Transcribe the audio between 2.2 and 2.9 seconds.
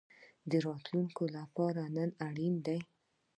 اړین ده